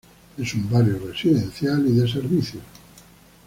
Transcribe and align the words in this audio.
Es 0.35 0.55
un 0.55 0.67
barrio 0.67 0.97
residencial 0.97 1.87
y 1.87 1.91
de 1.91 2.07
servicios. 2.11 2.63